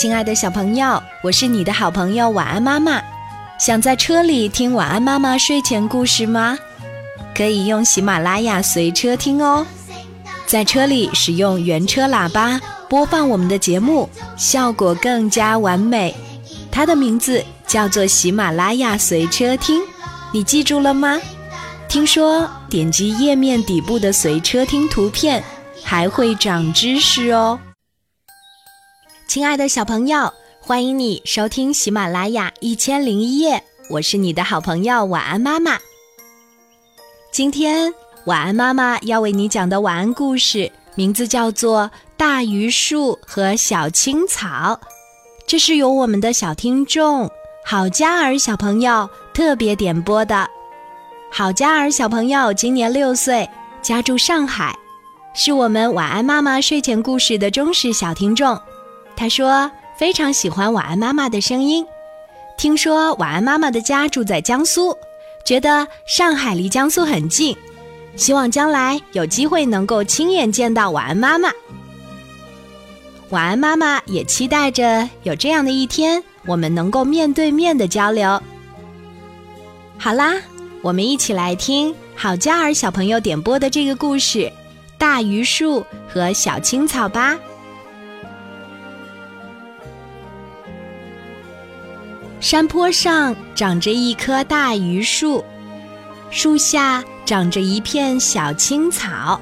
[0.00, 3.02] 亲爱的小朋友，我是你的好朋友晚安妈妈。
[3.58, 6.56] 想在车里听晚安妈妈睡前故事吗？
[7.34, 9.66] 可以用喜马拉雅随车听哦，
[10.46, 16.14] 在车里使用原车喇叭播放我们的节目，效果更加完美。
[16.70, 19.82] 它的名字叫做喜马拉雅随车听，
[20.30, 21.20] 你记住了吗？
[21.88, 25.42] 听说点击页面底部的随车听图片，
[25.82, 27.58] 还会长知识哦。
[29.28, 35.78] 亲爱的小朋友，欢迎你收听喜马拉雅一千零一夜，我是你的好朋友晚安妈妈。
[37.30, 37.92] 今天
[38.24, 41.82] 晚安妈妈要为你讲的晚安故事，名字叫做
[42.16, 44.48] 《大榆树和小青草》，
[45.46, 47.30] 这是由我们的小听众
[47.66, 50.48] 郝佳儿小朋友特别点播的。
[51.30, 53.46] 郝佳儿小朋友今年六岁，
[53.82, 54.74] 家住上海，
[55.34, 58.58] 是我们晚安妈妈睡前故事的忠实小听众。
[59.18, 61.84] 他说非常喜欢晚安妈妈的声音，
[62.56, 64.96] 听说晚安妈妈的家住在江苏，
[65.44, 67.56] 觉得上海离江苏很近，
[68.14, 71.50] 希望将来有机会能够亲眼见到晚安妈妈。
[73.30, 78.40] 晚安妈妈也期待着有这样的一天，我们能够面对面的交流。
[79.98, 80.36] 好啦，
[80.80, 84.38] 我们一起来听郝佳儿小朋友点播的这个故事
[84.96, 87.36] 《大榆树和小青草》吧。
[92.40, 95.44] 山坡上长着一棵大榆树，
[96.30, 99.40] 树下长着一片小青草。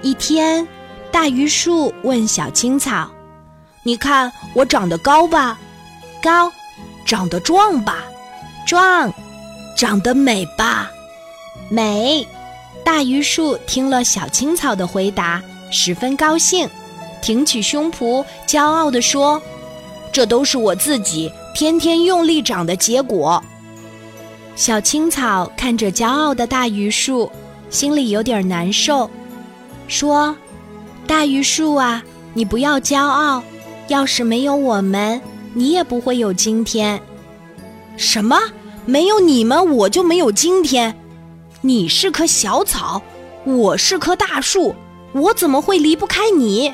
[0.00, 0.66] 一天，
[1.12, 3.10] 大榆树问小青草
[3.84, 5.58] ：“你看我长得高吧？
[6.22, 6.50] 高，
[7.04, 7.98] 长得壮吧？
[8.66, 9.12] 壮，
[9.76, 10.90] 长得美吧？
[11.68, 12.26] 美。”
[12.82, 16.66] 大榆树听了小青草的回答，十分高兴，
[17.20, 19.40] 挺起胸脯，骄傲地说
[20.10, 23.42] ：“这都是我自己。”天天用力长的结果。
[24.56, 27.30] 小青草看着骄傲的大榆树，
[27.70, 29.08] 心里有点难受，
[29.88, 30.34] 说
[31.06, 32.02] ：“大榆树啊，
[32.34, 33.42] 你不要骄傲，
[33.88, 35.20] 要是没有我们，
[35.54, 37.00] 你也不会有今天。”
[37.96, 38.38] 什么？
[38.86, 40.94] 没有你们，我就没有今天？
[41.60, 43.02] 你是棵小草，
[43.44, 44.74] 我是棵大树，
[45.12, 46.72] 我怎么会离不开你？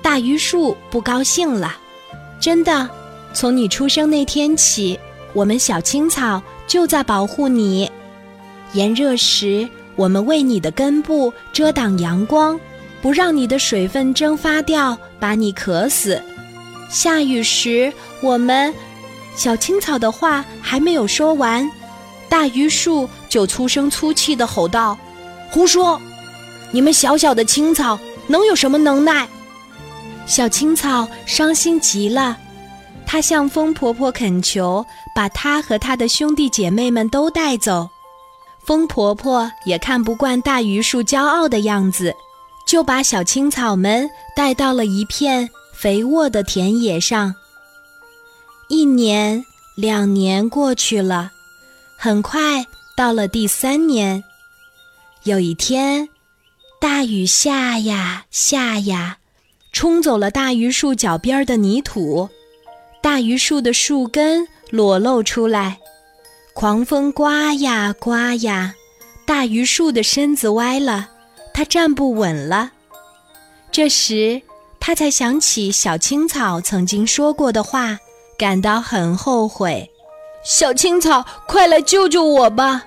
[0.00, 1.76] 大榆树不高兴了，
[2.40, 2.88] 真的。
[3.32, 4.98] 从你出生那天起，
[5.32, 7.90] 我们小青草就在保护你。
[8.72, 12.58] 炎热时，我们为你的根部遮挡阳光，
[13.00, 16.20] 不让你的水分蒸发掉，把你渴死。
[16.88, 18.74] 下雨时，我们
[19.36, 21.70] 小青草的话还没有说完，
[22.28, 24.98] 大榆树就粗声粗气地吼道
[25.50, 26.00] ：“胡说！
[26.72, 29.28] 你们小小的青草能有什么能耐？”
[30.26, 32.38] 小青草伤心极了。
[33.12, 37.90] 她向风婆婆恳求，把他和他的兄弟姐妹们都带走。
[38.64, 42.14] 风婆婆也看不惯大榆树骄傲的样子，
[42.68, 47.34] 就把小青草们带到了一片肥沃的田野上。
[48.68, 49.44] 一年、
[49.76, 51.32] 两年过去了，
[51.98, 52.64] 很快
[52.96, 54.22] 到了第三年。
[55.24, 56.08] 有一天，
[56.80, 59.18] 大雨下呀下呀，
[59.72, 62.30] 冲走了大榆树脚边的泥土。
[63.02, 65.78] 大榆树的树根裸露出来，
[66.52, 68.74] 狂风刮呀刮呀，
[69.26, 71.08] 大榆树的身子歪了，
[71.54, 72.72] 它站不稳了。
[73.72, 74.42] 这时，
[74.78, 77.98] 他才想起小青草曾经说过的话，
[78.36, 79.90] 感到很后悔。
[80.44, 82.84] 小青草，快来救救我吧！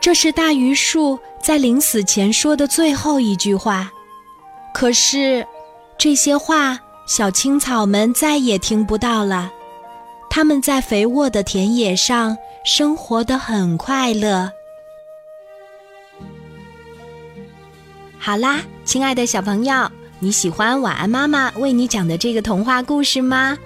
[0.00, 3.90] 这是大榆树在临死前说的最后一句话。
[4.74, 5.46] 可是，
[5.96, 6.78] 这些话。
[7.10, 9.50] 小青草们再也听不到了，
[10.30, 14.52] 它们在肥沃的田野上生活的很快乐。
[18.16, 23.58] 好啦，亲爱的小朋友，你喜欢晚安妈妈为你讲的这个童话故事吗？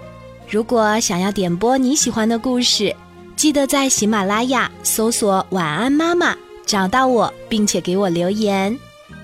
[0.48, 2.96] 如果想要点播你喜欢的故事，
[3.36, 6.34] 记得在喜马拉雅搜索“晚安妈妈”，
[6.64, 8.74] 找到我，并且给我留言。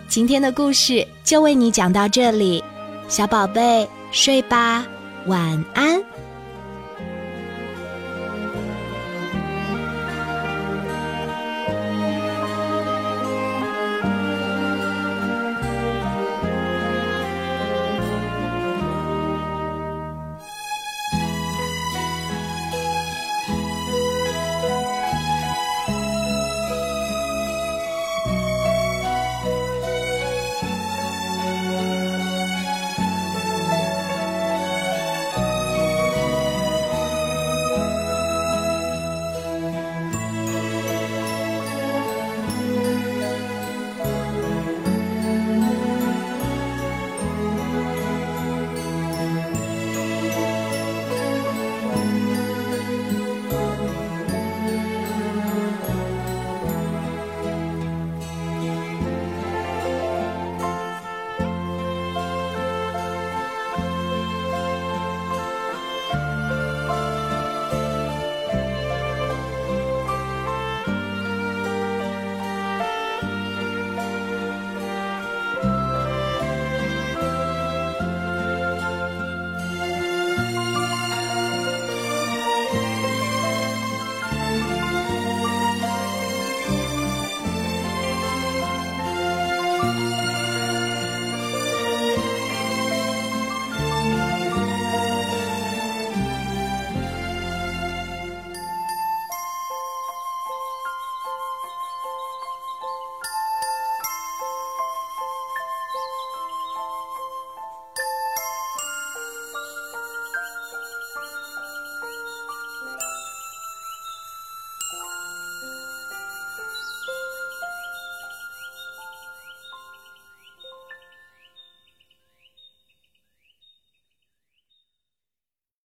[0.08, 2.62] 今天的故事就为你讲到这里，
[3.08, 3.88] 小宝贝。
[4.10, 4.84] 睡吧，
[5.26, 6.02] 晚安。